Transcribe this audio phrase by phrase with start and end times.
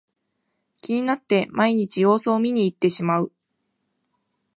[0.81, 3.31] 気になって毎日様子を見にいってしまう